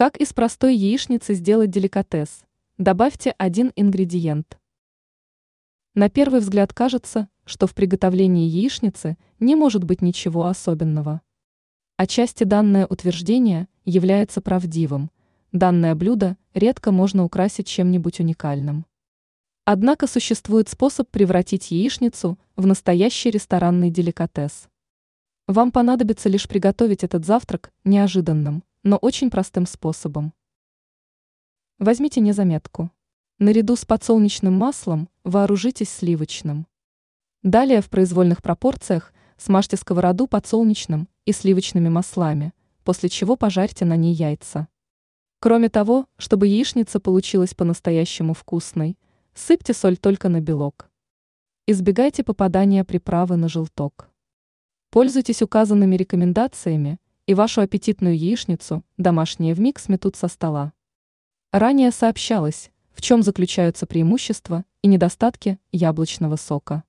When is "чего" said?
43.08-43.36